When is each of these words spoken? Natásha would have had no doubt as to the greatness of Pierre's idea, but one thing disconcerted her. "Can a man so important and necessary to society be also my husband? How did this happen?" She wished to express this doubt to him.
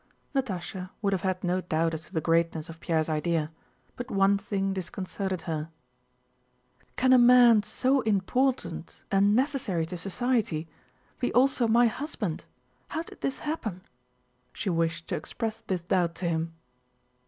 Natásha 0.33 0.89
would 1.03 1.13
have 1.13 1.21
had 1.21 1.43
no 1.43 1.61
doubt 1.61 1.93
as 1.93 2.05
to 2.07 2.11
the 2.13 2.21
greatness 2.21 2.69
of 2.69 2.79
Pierre's 2.79 3.07
idea, 3.07 3.51
but 3.95 4.09
one 4.09 4.35
thing 4.35 4.73
disconcerted 4.73 5.43
her. 5.43 5.69
"Can 6.95 7.13
a 7.13 7.19
man 7.19 7.61
so 7.61 8.01
important 8.01 9.03
and 9.11 9.35
necessary 9.35 9.85
to 9.85 9.97
society 9.97 10.67
be 11.19 11.31
also 11.35 11.67
my 11.67 11.85
husband? 11.85 12.45
How 12.87 13.03
did 13.03 13.21
this 13.21 13.41
happen?" 13.45 13.81
She 14.53 14.71
wished 14.71 15.07
to 15.09 15.15
express 15.15 15.61
this 15.61 15.83
doubt 15.83 16.15
to 16.15 16.25
him. 16.27 16.55